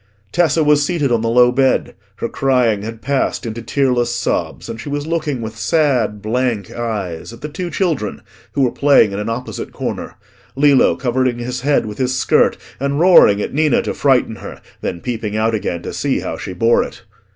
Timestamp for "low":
1.29-1.51